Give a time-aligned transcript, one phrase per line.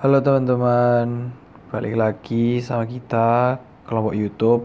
[0.00, 1.28] Halo teman-teman,
[1.68, 4.64] balik lagi sama kita kelompok YouTube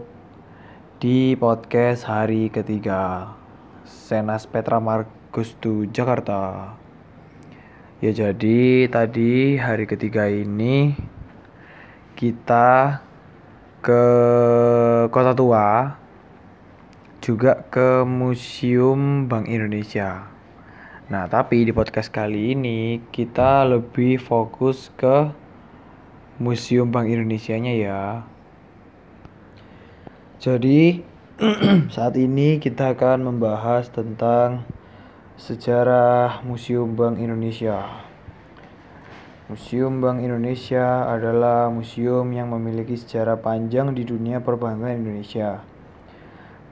[0.96, 3.36] di podcast hari ketiga
[3.84, 6.72] Senas Petra Margustu Jakarta.
[8.00, 10.96] Ya jadi tadi hari ketiga ini
[12.16, 13.04] kita
[13.84, 14.04] ke
[15.12, 16.00] Kota Tua
[17.20, 20.35] juga ke Museum Bank Indonesia.
[21.06, 25.30] Nah, tapi di podcast kali ini kita lebih fokus ke
[26.42, 28.26] Museum Bank Indonesia-nya ya.
[30.42, 31.06] Jadi,
[31.94, 34.66] saat ini kita akan membahas tentang
[35.38, 37.86] sejarah Museum Bank Indonesia.
[39.46, 45.75] Museum Bank Indonesia adalah museum yang memiliki sejarah panjang di dunia perbankan Indonesia.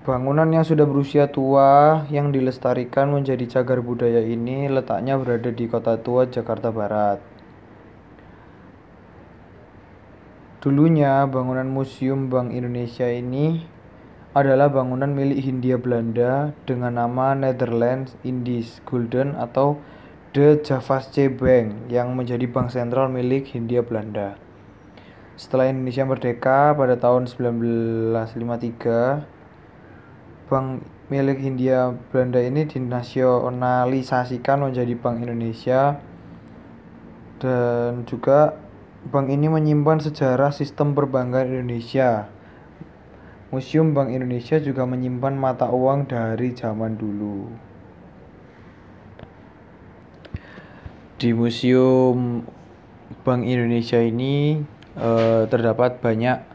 [0.04, 5.96] Bangunan yang sudah berusia tua yang dilestarikan menjadi cagar budaya ini letaknya berada di Kota
[5.96, 7.24] Tua, Jakarta Barat.
[10.60, 13.64] Dulunya bangunan Museum Bank Indonesia ini
[14.36, 19.80] adalah bangunan milik Hindia Belanda dengan nama Netherlands Indies Gulden atau
[20.36, 24.36] The Javasche Bank yang menjadi bank sentral milik Hindia Belanda.
[25.40, 29.32] Setelah Indonesia merdeka pada tahun 1953,
[30.54, 35.98] Bank milik Hindia Belanda ini dinasionalisasikan menjadi Bank Indonesia
[37.42, 38.54] dan juga
[39.10, 42.30] bank ini menyimpan sejarah sistem perbankan Indonesia.
[43.50, 47.50] Museum Bank Indonesia juga menyimpan mata uang dari zaman dulu.
[51.18, 52.46] Di Museum
[53.26, 54.62] Bank Indonesia ini
[54.94, 56.53] eh, terdapat banyak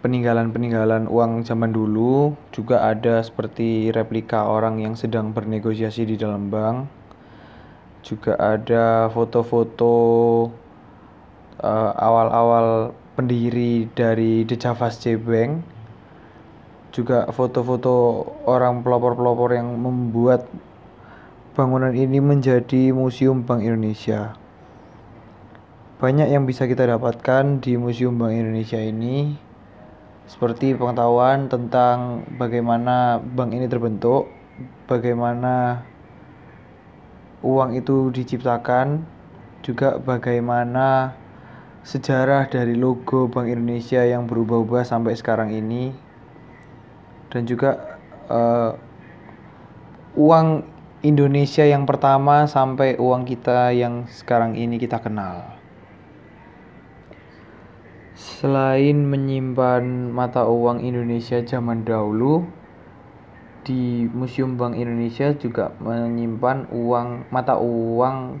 [0.00, 6.88] peninggalan-peninggalan uang zaman dulu juga ada seperti replika orang yang sedang bernegosiasi di dalam bank.
[8.00, 9.92] Juga ada foto-foto
[11.60, 15.60] uh, awal-awal pendiri dari The Javasche Bank.
[16.96, 20.48] Juga foto-foto orang pelopor-pelopor yang membuat
[21.52, 24.32] bangunan ini menjadi museum Bank Indonesia.
[26.00, 29.49] Banyak yang bisa kita dapatkan di Museum Bank Indonesia ini
[30.30, 34.30] seperti pengetahuan tentang bagaimana bank ini terbentuk,
[34.86, 35.82] bagaimana
[37.42, 39.02] uang itu diciptakan,
[39.66, 41.18] juga bagaimana
[41.82, 45.90] sejarah dari logo Bank Indonesia yang berubah-ubah sampai sekarang ini,
[47.34, 47.98] dan juga
[48.30, 48.78] uh,
[50.14, 50.62] uang
[51.02, 55.59] Indonesia yang pertama sampai uang kita yang sekarang ini kita kenal.
[58.20, 62.44] Selain menyimpan mata uang Indonesia zaman dahulu,
[63.64, 68.36] di Museum Bank Indonesia juga menyimpan uang mata uang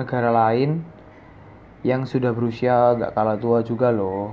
[0.00, 0.80] negara lain
[1.84, 4.32] yang sudah berusia agak kalah tua juga loh.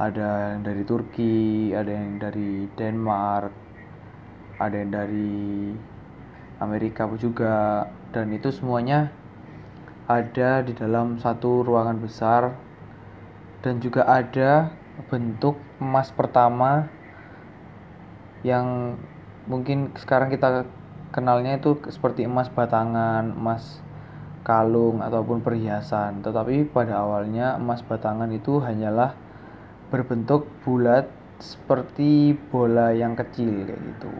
[0.00, 3.52] Ada yang dari Turki, ada yang dari Denmark,
[4.56, 5.36] ada yang dari
[6.64, 7.84] Amerika juga
[8.16, 9.12] dan itu semuanya
[10.08, 12.67] ada di dalam satu ruangan besar
[13.62, 14.70] dan juga ada
[15.10, 16.90] bentuk emas pertama
[18.46, 18.98] yang
[19.50, 20.66] mungkin sekarang kita
[21.10, 23.82] kenalnya itu seperti emas batangan, emas
[24.46, 26.22] kalung ataupun perhiasan.
[26.22, 29.16] Tetapi pada awalnya emas batangan itu hanyalah
[29.90, 31.08] berbentuk bulat
[31.38, 34.12] seperti bola yang kecil kayak gitu.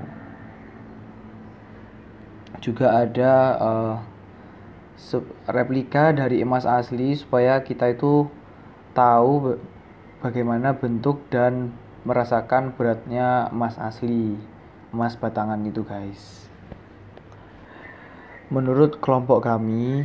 [2.59, 3.97] Juga ada uh,
[5.47, 8.27] replika dari emas asli supaya kita itu
[8.99, 9.55] tahu
[10.19, 11.71] bagaimana bentuk dan
[12.03, 14.35] merasakan beratnya emas asli,
[14.91, 16.51] emas batangan itu, guys.
[18.51, 20.03] Menurut kelompok kami,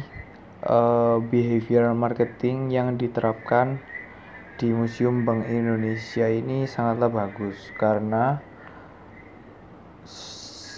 [0.67, 3.81] uh, behavior marketing yang diterapkan
[4.61, 8.37] di Museum Bank Indonesia ini sangatlah bagus karena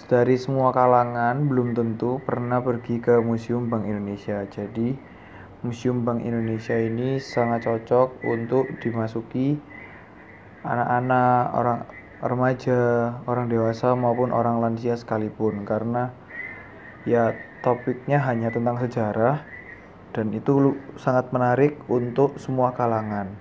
[0.06, 4.46] dari semua kalangan belum tentu pernah pergi ke Museum Bank Indonesia.
[4.46, 4.94] Jadi,
[5.66, 9.58] Museum Bank Indonesia ini sangat cocok untuk dimasuki
[10.62, 11.80] anak-anak, orang
[12.22, 12.82] remaja,
[13.26, 16.14] orang dewasa maupun orang lansia sekalipun karena
[17.10, 17.34] ya
[17.66, 19.42] topiknya hanya tentang sejarah
[20.14, 23.34] dan itu sangat menarik untuk semua kalangan.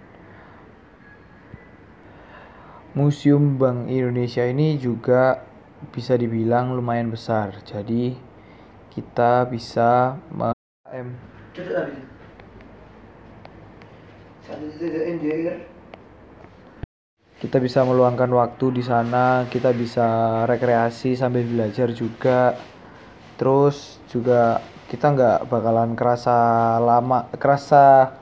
[2.96, 5.44] Museum Bank Indonesia ini juga
[5.92, 7.52] bisa dibilang lumayan besar.
[7.68, 8.16] Jadi
[8.94, 10.16] kita bisa
[17.40, 22.56] kita bisa meluangkan waktu di sana, kita bisa rekreasi sambil belajar juga.
[23.40, 26.36] Terus juga kita nggak bakalan kerasa
[26.80, 28.16] lama, kerasa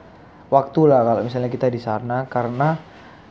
[0.52, 2.76] waktu lah kalau misalnya kita di sana karena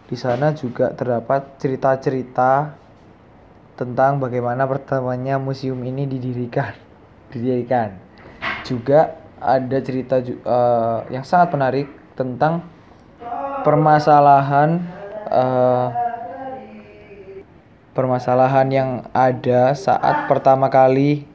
[0.09, 2.75] di sana juga terdapat cerita-cerita
[3.77, 6.73] tentang bagaimana pertamanya museum ini didirikan
[7.31, 7.93] didirikan
[8.65, 12.80] juga ada cerita uh, yang sangat menarik tentang
[13.61, 14.81] permasalahan
[15.29, 15.89] uh,
[17.91, 21.27] permasalahan yang ada saat pertama kali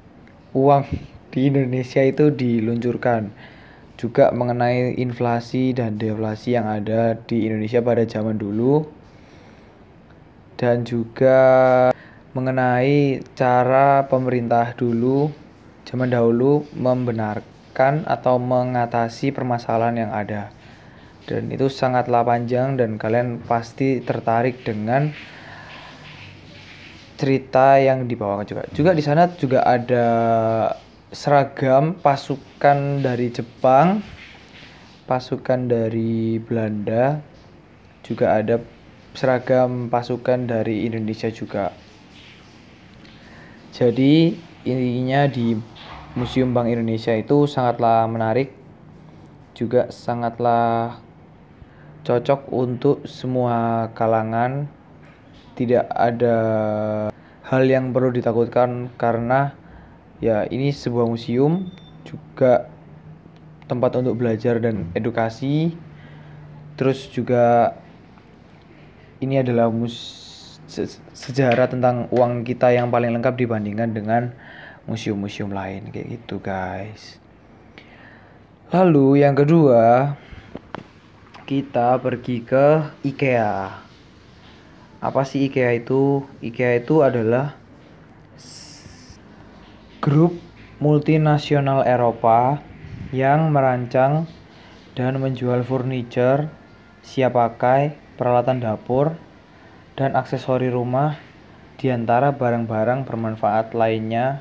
[0.57, 0.89] uang
[1.31, 3.31] di Indonesia itu diluncurkan.
[3.97, 8.85] Juga mengenai inflasi dan deflasi yang ada di Indonesia pada zaman dulu.
[10.57, 11.39] Dan juga
[12.37, 15.33] mengenai cara pemerintah dulu
[15.89, 20.56] zaman dahulu membenarkan atau mengatasi permasalahan yang ada
[21.27, 25.11] dan itu sangatlah panjang dan kalian pasti tertarik dengan
[27.19, 30.07] cerita yang dibawakan juga juga di sana juga ada
[31.15, 34.03] seragam pasukan dari Jepang,
[35.07, 37.23] pasukan dari Belanda,
[38.03, 38.59] juga ada
[39.15, 41.71] seragam pasukan dari Indonesia juga.
[43.71, 44.35] Jadi
[44.67, 45.55] intinya di
[46.19, 48.51] Museum Bank Indonesia itu sangatlah menarik,
[49.55, 51.01] juga sangatlah
[52.07, 54.71] cocok untuk semua kalangan.
[55.59, 56.37] Tidak ada
[57.47, 59.57] hal yang perlu ditakutkan karena
[60.23, 61.69] ya ini sebuah museum
[62.07, 62.71] juga
[63.67, 65.75] tempat untuk belajar dan edukasi
[66.79, 67.75] terus juga
[69.19, 70.25] ini adalah mus
[71.15, 74.23] sejarah tentang uang kita yang paling lengkap dibandingkan dengan
[74.85, 77.23] museum-museum lain kayak gitu guys
[78.75, 80.15] lalu yang kedua
[81.47, 83.87] kita pergi ke IKEA
[84.97, 87.55] apa sih IKEA itu IKEA itu adalah
[90.03, 90.35] grup
[90.83, 92.59] multinasional Eropa
[93.15, 94.27] yang merancang
[94.97, 96.49] dan menjual furniture,
[97.05, 99.15] siap pakai, peralatan dapur,
[99.95, 101.21] dan aksesori rumah
[101.77, 104.41] di antara barang-barang bermanfaat lainnya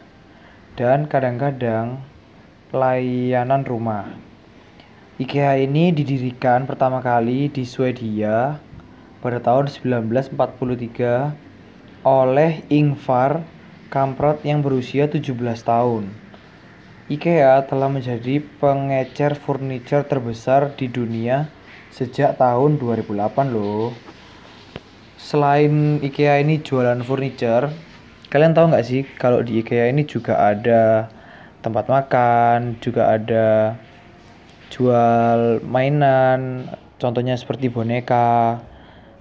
[0.80, 2.00] dan kadang-kadang
[2.72, 4.08] layanan rumah.
[5.16, 8.60] IKEA ini didirikan pertama kali di Swedia
[9.24, 10.36] pada tahun 1943
[12.04, 13.40] oleh Ingvar
[13.88, 15.32] Kamprot yang berusia 17
[15.64, 16.12] tahun.
[17.08, 21.48] IKEA telah menjadi pengecer furniture terbesar di dunia
[21.96, 23.96] sejak tahun 2008 loh.
[25.16, 27.72] Selain IKEA ini jualan furniture,
[28.28, 31.08] kalian tahu nggak sih kalau di IKEA ini juga ada
[31.64, 33.80] tempat makan, juga ada
[34.74, 38.62] jual mainan, contohnya seperti boneka.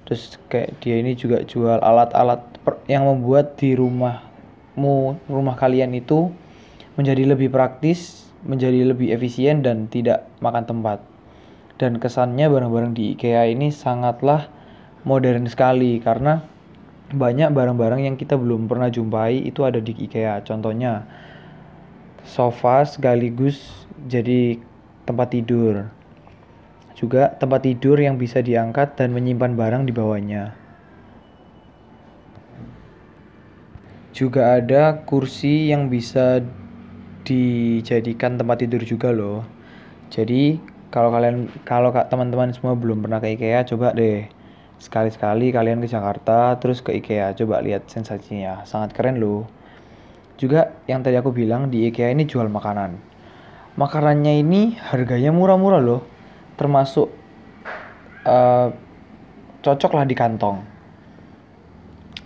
[0.05, 2.44] Terus kayak dia ini juga jual alat-alat
[2.88, 4.29] yang membuat di rumah
[4.75, 6.29] mu rumah kalian itu
[7.00, 11.00] menjadi lebih praktis, menjadi lebih efisien dan tidak makan tempat.
[11.81, 14.46] Dan kesannya barang-barang di IKEA ini sangatlah
[15.02, 16.44] modern sekali karena
[17.11, 20.41] banyak barang-barang yang kita belum pernah jumpai itu ada di IKEA.
[20.46, 21.05] Contohnya
[22.25, 24.58] sofa sekaligus jadi
[25.05, 25.89] tempat tidur.
[26.99, 30.65] Juga tempat tidur yang bisa diangkat dan menyimpan barang di bawahnya.
[34.15, 36.39] juga ada kursi yang bisa
[37.27, 39.43] dijadikan tempat tidur juga loh.
[40.15, 40.62] Jadi
[40.95, 44.31] kalau kalian kalau teman-teman semua belum pernah ke IKEA coba deh.
[44.79, 48.63] Sekali-sekali kalian ke Jakarta terus ke IKEA coba lihat sensasinya.
[48.63, 49.51] Sangat keren loh.
[50.39, 53.14] Juga yang tadi aku bilang di IKEA ini jual makanan
[53.75, 56.03] makanannya ini harganya murah-murah loh.
[56.55, 57.11] Termasuk
[58.27, 58.69] uh,
[59.63, 60.63] cocok lah di kantong.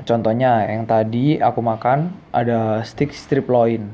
[0.04, 3.92] Contohnya yang tadi aku makan ada stick strip loin.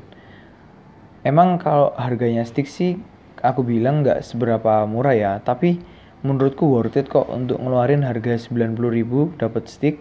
[1.25, 3.01] Emang kalau harganya stick sih
[3.41, 5.81] aku bilang nggak seberapa murah ya, tapi
[6.25, 10.01] menurutku worth it kok untuk ngeluarin harga 90.000 dapat stick,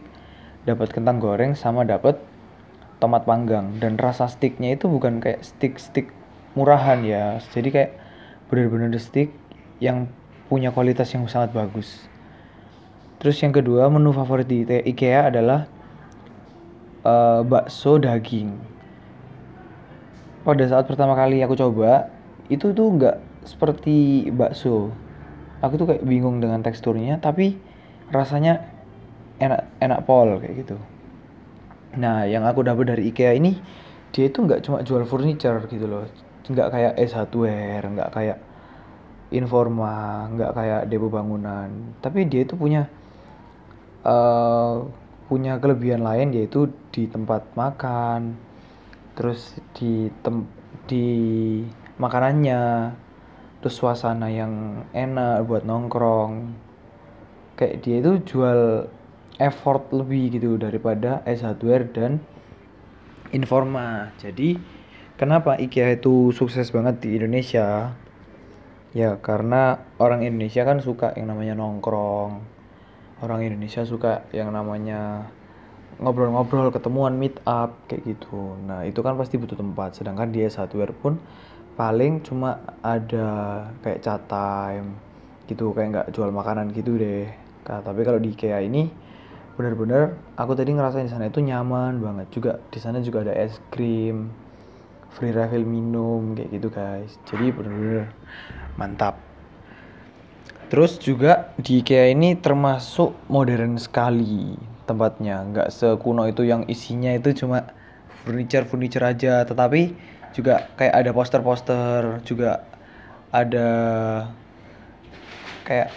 [0.64, 2.20] dapat kentang goreng sama dapat
[3.04, 3.76] tomat panggang.
[3.80, 6.12] Dan rasa sticknya itu bukan kayak stick-stick
[6.54, 7.38] murahan ya.
[7.54, 7.92] Jadi kayak
[8.50, 9.34] bener-bener stick
[9.82, 10.10] yang
[10.48, 12.06] punya kualitas yang sangat bagus.
[13.24, 15.66] Terus yang kedua, menu favorit di IKEA adalah
[17.08, 18.52] uh, bakso daging.
[20.44, 22.12] Pada saat pertama kali aku coba,
[22.52, 24.92] itu tuh nggak seperti bakso.
[25.64, 27.56] Aku tuh kayak bingung dengan teksturnya, tapi
[28.12, 28.68] rasanya
[29.40, 30.76] enak enak pol kayak gitu.
[31.96, 33.56] Nah, yang aku dapat dari IKEA ini,
[34.12, 36.04] dia itu nggak cuma jual furniture gitu loh,
[36.44, 38.40] nggak kayak S Hardware, nggak kayak
[39.34, 42.86] Informa, nggak kayak Depo Bangunan, tapi dia itu punya
[44.06, 44.86] uh,
[45.26, 48.38] punya kelebihan lain yaitu di tempat makan
[49.18, 50.46] terus di tem
[50.86, 51.08] di
[51.98, 52.94] makanannya
[53.64, 56.52] terus suasana yang enak buat nongkrong.
[57.56, 58.92] Kayak dia itu jual
[59.40, 62.20] effort lebih gitu daripada S Hardware dan
[63.34, 64.14] Informa.
[64.22, 64.62] Jadi
[65.18, 67.94] kenapa IKEA itu sukses banget di Indonesia?
[68.94, 72.46] Ya karena orang Indonesia kan suka yang namanya nongkrong.
[73.24, 75.32] Orang Indonesia suka yang namanya
[75.98, 78.58] ngobrol-ngobrol ketemuan meet up kayak gitu.
[78.66, 79.98] Nah itu kan pasti butuh tempat.
[79.98, 81.18] Sedangkan dia hardware pun
[81.74, 84.94] paling cuma ada kayak chat time
[85.50, 87.28] gitu kayak nggak jual makanan gitu deh.
[87.64, 88.92] Nah, tapi kalau di IKEA ini
[89.54, 92.28] bener-bener aku tadi ngerasain di sana itu nyaman banget.
[92.30, 94.43] Juga di sana juga ada es krim
[95.14, 97.18] free refill minum kayak gitu guys.
[97.30, 98.10] Jadi bener-bener
[98.76, 99.22] mantap.
[100.74, 104.58] Terus juga di IKEA ini termasuk modern sekali
[104.90, 105.46] tempatnya.
[105.46, 107.70] Nggak sekuno itu yang isinya itu cuma
[108.26, 109.46] furniture furniture aja.
[109.46, 109.94] Tetapi
[110.34, 112.66] juga kayak ada poster-poster juga
[113.30, 113.70] ada
[115.62, 115.94] kayak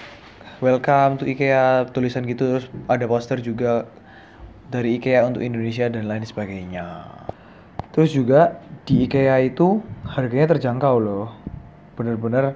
[0.60, 2.60] welcome to IKEA tulisan gitu.
[2.60, 3.88] Terus ada poster juga
[4.68, 7.06] dari IKEA untuk Indonesia dan lain sebagainya.
[7.96, 11.34] Terus juga di IKEA itu harganya terjangkau loh.
[11.98, 12.54] Bener-bener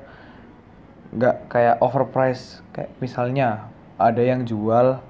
[1.10, 3.66] nggak kayak overprice kayak misalnya
[3.98, 5.02] ada yang jual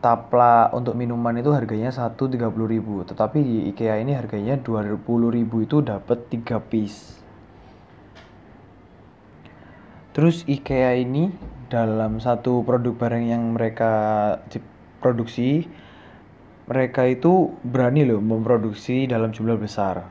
[0.00, 3.04] tapla untuk minuman itu harganya satu tiga puluh ribu.
[3.04, 7.20] Tetapi di IKEA ini harganya dua puluh ribu itu dapat tiga piece.
[10.16, 11.28] Terus IKEA ini
[11.68, 13.92] dalam satu produk barang yang mereka
[15.00, 15.68] produksi
[16.68, 20.04] mereka itu berani loh memproduksi dalam jumlah besar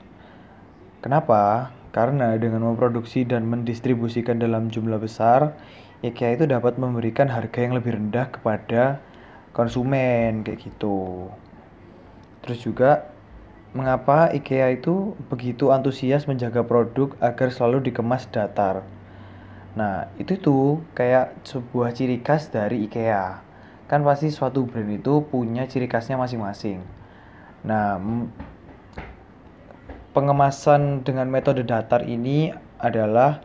[1.01, 5.53] kenapa karena dengan memproduksi dan mendistribusikan dalam jumlah besar
[6.01, 8.97] IKEA itu dapat memberikan harga yang lebih rendah kepada
[9.53, 11.29] konsumen kayak gitu.
[12.41, 13.11] Terus juga
[13.77, 18.81] mengapa IKEA itu begitu antusias menjaga produk agar selalu dikemas datar.
[19.77, 23.39] Nah, itu tuh kayak sebuah ciri khas dari IKEA.
[23.85, 26.81] Kan pasti suatu brand itu punya ciri khasnya masing-masing.
[27.61, 28.01] Nah,
[30.11, 33.39] pengemasan dengan metode datar ini adalah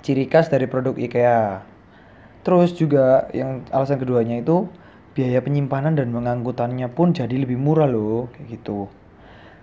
[0.00, 1.60] ciri khas dari produk IKEA.
[2.44, 4.68] Terus juga yang alasan keduanya itu
[5.16, 8.90] biaya penyimpanan dan mengangkutannya pun jadi lebih murah loh kayak gitu.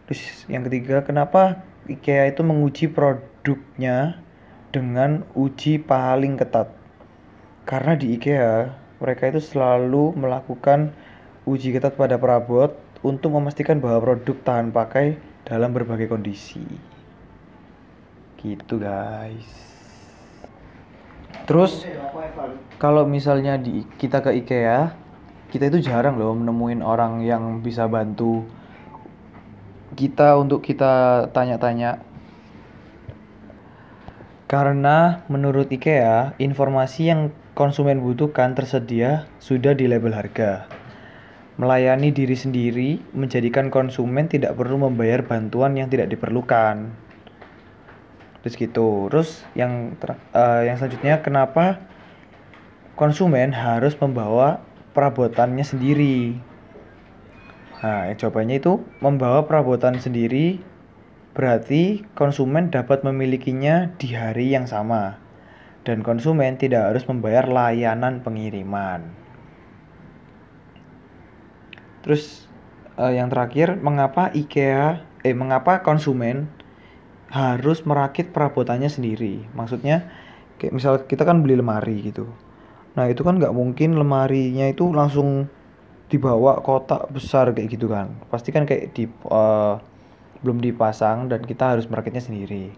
[0.07, 4.21] Terus yang ketiga kenapa IKEA itu menguji produknya
[4.71, 6.71] dengan uji paling ketat.
[7.67, 10.93] Karena di IKEA mereka itu selalu melakukan
[11.45, 16.63] uji ketat pada perabot untuk memastikan bahwa produk tahan pakai dalam berbagai kondisi.
[18.41, 19.50] Gitu guys.
[21.45, 21.83] Terus
[22.77, 24.93] kalau misalnya di kita ke IKEA,
[25.51, 28.48] kita itu jarang loh menemuin orang yang bisa bantu
[30.00, 32.00] kita untuk kita tanya-tanya.
[34.48, 37.21] Karena menurut IKEA, informasi yang
[37.55, 40.80] konsumen butuhkan tersedia sudah di label harga.
[41.62, 46.89] Melayani diri sendiri menjadikan konsumen tidak perlu membayar bantuan yang tidak diperlukan.
[48.41, 49.06] Terus gitu.
[49.13, 51.77] Terus yang ter, uh, yang selanjutnya kenapa
[52.98, 54.65] konsumen harus membawa
[54.98, 56.41] perabotannya sendiri?
[57.86, 60.58] Nah jawabannya itu membawa perabotan sendiri
[61.38, 65.22] berarti konsumen dapat memilikinya di hari yang sama.
[65.86, 69.20] Dan konsumen tidak harus membayar layanan pengiriman
[72.01, 72.50] terus
[72.98, 76.50] uh, yang terakhir mengapa IKEA eh mengapa konsumen
[77.31, 79.48] harus merakit perabotannya sendiri?
[79.55, 80.12] Maksudnya
[80.60, 82.27] kayak misal kita kan beli lemari gitu.
[82.93, 85.48] Nah itu kan nggak mungkin lemarinya itu langsung
[86.12, 88.12] dibawa kotak besar kayak gitu kan.
[88.27, 89.79] Pasti kan kayak di uh,
[90.43, 92.74] belum dipasang dan kita harus merakitnya sendiri.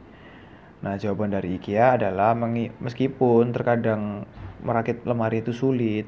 [0.83, 4.27] Nah jawaban dari IKEA adalah meskipun terkadang
[4.63, 6.07] merakit lemari itu sulit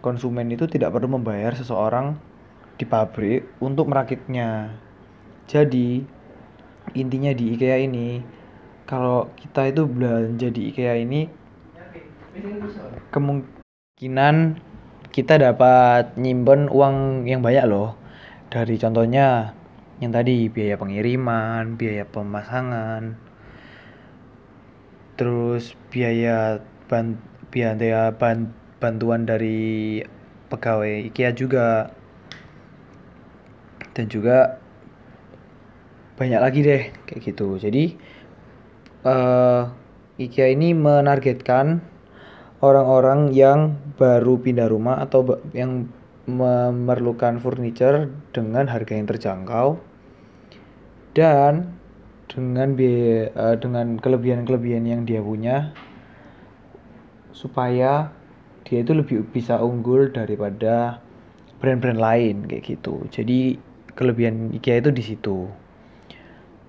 [0.00, 2.16] konsumen itu tidak perlu membayar seseorang
[2.80, 4.72] di pabrik untuk merakitnya.
[5.44, 6.00] Jadi
[6.96, 8.24] intinya di IKEA ini
[8.88, 11.28] kalau kita itu belanja di IKEA ini
[13.12, 14.58] kemungkinan
[15.10, 17.98] kita dapat nyimpen uang yang banyak loh.
[18.50, 19.54] Dari contohnya
[20.00, 23.14] yang tadi biaya pengiriman, biaya pemasangan,
[25.20, 27.20] terus biaya ban
[27.52, 30.00] biaya ban bantuan dari
[30.48, 31.92] pegawai IKEA juga.
[33.94, 34.56] Dan juga
[36.16, 37.60] banyak lagi deh kayak gitu.
[37.60, 37.96] Jadi
[39.04, 39.68] uh,
[40.20, 41.80] IKEA ini menargetkan
[42.60, 45.88] orang-orang yang baru pindah rumah atau yang
[46.28, 49.80] memerlukan furniture dengan harga yang terjangkau
[51.16, 51.74] dan
[52.30, 55.74] dengan biaya uh, dengan kelebihan-kelebihan yang dia punya
[57.34, 58.14] supaya
[58.70, 61.02] dia itu lebih bisa unggul daripada
[61.58, 63.02] brand-brand lain kayak gitu.
[63.10, 63.58] Jadi
[63.98, 65.50] kelebihan IKEA itu di situ.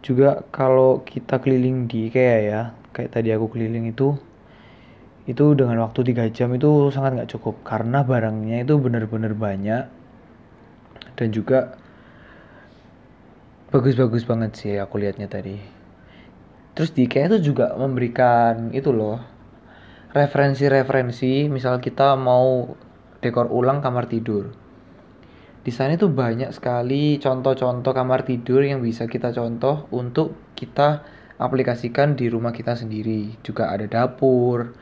[0.02, 4.18] Juga kalau kita keliling di IKEA ya, kayak tadi aku keliling itu
[5.30, 9.86] itu dengan waktu 3 jam itu sangat nggak cukup karena barangnya itu benar-benar banyak
[11.14, 11.78] dan juga
[13.70, 15.62] bagus-bagus banget sih aku lihatnya tadi
[16.74, 19.22] terus di IKEA itu juga memberikan itu loh
[20.12, 22.68] referensi-referensi misal kita mau
[23.24, 24.52] dekor ulang kamar tidur.
[25.62, 31.06] Di sana itu banyak sekali contoh-contoh kamar tidur yang bisa kita contoh untuk kita
[31.40, 33.40] aplikasikan di rumah kita sendiri.
[33.40, 34.74] Juga ada dapur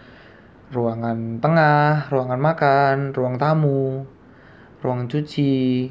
[0.74, 4.06] ruangan tengah ruangan makan ruang tamu
[4.86, 5.90] ruang cuci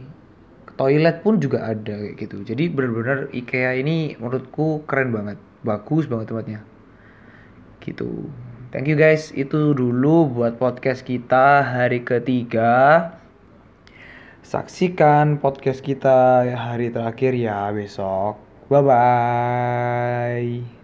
[0.79, 2.43] toilet pun juga ada kayak gitu.
[2.43, 6.61] Jadi benar-benar IKEA ini menurutku keren banget bagus banget tempatnya.
[7.85, 8.33] Gitu
[8.69, 13.17] Thank you guys, itu dulu buat podcast kita hari ketiga.
[14.45, 18.37] Saksikan podcast kita hari terakhir ya besok.
[18.69, 20.78] Bye bye.